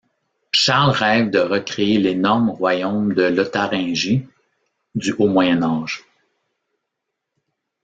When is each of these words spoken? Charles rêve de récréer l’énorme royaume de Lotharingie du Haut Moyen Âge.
Charles 0.51 0.95
rêve 0.97 1.29
de 1.29 1.37
récréer 1.37 1.99
l’énorme 1.99 2.49
royaume 2.49 3.13
de 3.13 3.21
Lotharingie 3.25 4.27
du 4.95 5.11
Haut 5.19 5.27
Moyen 5.27 5.61
Âge. 5.61 6.03